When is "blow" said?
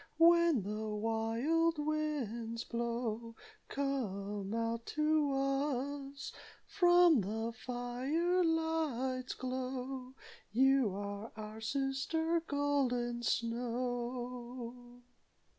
2.63-3.35